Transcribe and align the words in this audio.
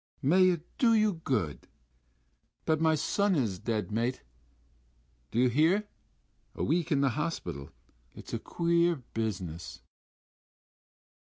"May 0.23 0.49
it 0.49 0.63
do 0.79 0.95
you 0.95 1.13
good.... 1.23 1.67
But 2.65 2.81
my 2.81 2.95
son 2.95 3.35
is 3.35 3.59
dead, 3.59 3.91
mate.... 3.91 4.23
Do 5.29 5.37
you 5.37 5.47
hear? 5.47 5.87
This 6.55 6.65
week 6.65 6.91
in 6.91 7.01
the 7.01 7.09
hospital.... 7.09 7.69
It's 8.15 8.33
a 8.33 8.39
queer 8.39 8.95
business...." 9.13 9.81